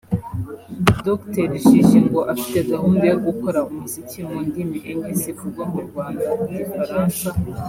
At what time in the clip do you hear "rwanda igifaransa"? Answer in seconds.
5.87-7.27